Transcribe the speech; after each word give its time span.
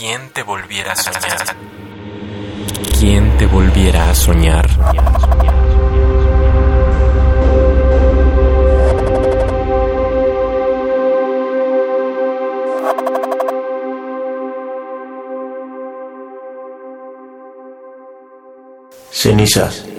¿Quién 0.00 0.30
te 0.30 0.42
volviera 0.42 0.92
a 0.92 0.96
soñar? 0.96 1.56
¿Quién 2.98 3.36
te 3.36 3.44
volviera 3.44 4.08
a 4.08 4.14
soñar? 4.14 4.66
Cenizas. 19.10 19.89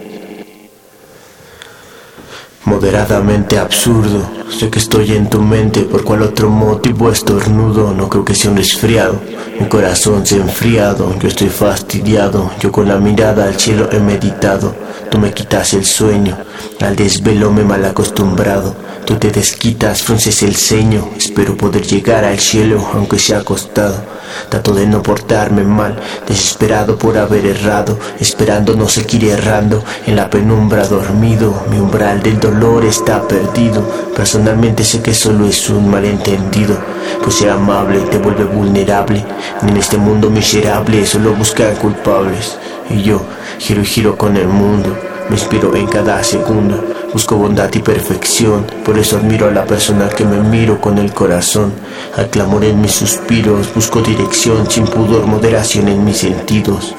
Moderadamente 2.66 3.58
absurdo. 3.58 4.30
Sé 4.50 4.70
que 4.70 4.78
estoy 4.78 5.14
en 5.14 5.30
tu 5.30 5.42
mente, 5.42 5.82
por 5.82 6.04
cual 6.04 6.22
otro 6.22 6.48
motivo 6.50 7.12
estornudo. 7.12 7.92
No 7.94 8.08
creo 8.08 8.24
que 8.24 8.36
sea 8.36 8.52
un 8.52 8.58
resfriado. 8.58 9.20
Mi 9.60 9.68
corazón 9.68 10.26
se 10.26 10.36
ha 10.36 10.42
enfriado, 10.42 11.18
yo 11.20 11.28
estoy 11.28 11.50
fastidiado. 11.50 12.52
Yo 12.60 12.72
con 12.72 12.88
la 12.88 12.98
mirada 12.98 13.46
al 13.46 13.60
cielo 13.60 13.90
he 13.92 14.00
meditado. 14.00 14.76
Tú 15.10 15.18
me 15.18 15.34
quitas 15.34 15.74
el 15.74 15.86
sueño, 15.86 16.38
al 16.80 16.96
desvelo 16.96 17.52
me 17.52 17.64
mal 17.64 17.84
acostumbrado. 17.84 18.76
Tú 19.06 19.16
te 19.16 19.32
desquitas, 19.32 20.04
frunces 20.04 20.44
el 20.44 20.56
ceño. 20.56 21.10
Espero 21.18 21.58
poder 21.58 21.82
llegar 21.82 22.24
al 22.24 22.40
cielo, 22.40 22.88
aunque 22.94 23.18
sea 23.18 23.40
acostado. 23.40 24.21
Trato 24.50 24.74
de 24.74 24.86
no 24.88 25.02
portarme 25.02 25.64
mal, 25.64 26.00
desesperado 26.28 26.98
por 26.98 27.18
haber 27.18 27.46
errado, 27.46 27.98
esperando 28.20 28.76
no 28.76 28.88
seguir 28.88 29.26
errando, 29.26 29.84
en 30.06 30.16
la 30.16 30.30
penumbra 30.30 30.88
dormido, 30.88 31.66
mi 31.70 31.78
umbral 31.78 32.22
del 32.22 32.40
dolor 32.40 32.86
está 32.86 33.28
perdido. 33.28 33.82
Personalmente 34.16 34.84
sé 34.84 35.02
que 35.02 35.14
solo 35.14 35.48
es 35.48 35.70
un 35.70 35.90
malentendido, 35.90 36.78
pues 37.24 37.36
ser 37.36 37.52
amable 37.52 38.00
te 38.02 38.18
vuelve 38.18 38.44
vulnerable. 38.44 39.26
En 39.62 39.78
este 39.78 39.98
mundo 39.98 40.30
miserable 40.30 41.06
solo 41.06 41.34
buscan 41.34 41.76
culpables, 41.76 42.58
y 42.90 43.04
yo 43.04 43.22
giro 43.60 43.82
y 43.82 43.86
giro 43.86 44.18
con 44.18 44.38
el 44.38 44.48
mundo. 44.48 44.98
Me 45.32 45.38
inspiro 45.38 45.74
en 45.78 45.88
cada 45.88 46.22
segundo, 46.26 46.84
busco 47.14 47.38
bondad 47.38 47.70
y 47.74 47.80
perfección, 47.80 48.66
por 48.84 49.00
eso 49.00 49.16
admiro 49.16 49.48
a 49.48 49.52
la 49.52 49.64
persona 49.64 50.10
que 50.10 50.26
me 50.26 50.42
miro 50.42 50.82
con 50.82 50.98
el 50.98 51.14
corazón. 51.14 51.72
Al 52.18 52.30
clamor 52.30 52.66
en 52.66 52.82
mis 52.82 52.92
suspiros, 52.92 53.74
busco 53.74 54.02
dirección, 54.02 54.70
sin 54.70 54.84
pudor, 54.84 55.26
moderación 55.28 55.88
en 55.88 56.04
mis 56.04 56.18
sentidos, 56.18 56.94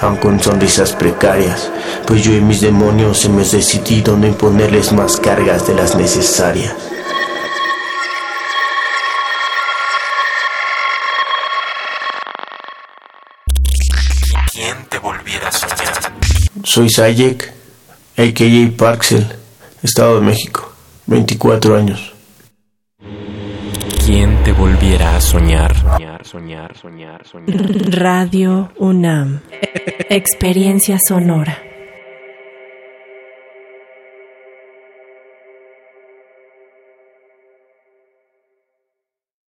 aun 0.00 0.16
con 0.16 0.42
sonrisas 0.42 0.94
precarias, 0.94 1.70
pues 2.08 2.24
yo 2.24 2.32
y 2.32 2.40
mis 2.40 2.60
demonios 2.60 3.24
hemos 3.24 3.52
decidido 3.52 4.16
no 4.16 4.26
imponerles 4.26 4.92
más 4.92 5.18
cargas 5.18 5.68
de 5.68 5.74
las 5.76 5.94
necesarias. 5.94 6.74
¿Quién 14.52 14.76
te 14.88 14.98
volviera 14.98 15.46
a 15.46 15.52
soñar? 15.52 15.76
Soy 16.64 16.90
Sayek, 16.90 17.54
a.k.a. 18.16 18.76
Parksel, 18.76 19.26
Estado 19.82 20.20
de 20.20 20.26
México, 20.26 20.72
24 21.06 21.76
años. 21.76 22.14
¿Quién 24.06 24.42
te 24.42 24.52
volviera 24.52 25.16
a 25.16 25.20
soñar? 25.20 25.74
Soñar, 25.76 26.24
soñar, 26.24 26.76
soñar, 26.76 27.26
soñar. 27.26 27.90
Radio 27.90 28.70
UNAM. 28.78 29.40
Experiencia 30.08 30.96
sonora. 31.06 31.65